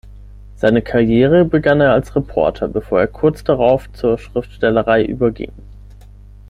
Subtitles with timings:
[0.55, 5.51] Seine Karriere begann er als Reporter, bevor er kurz darauf zur Schriftstellerei überging.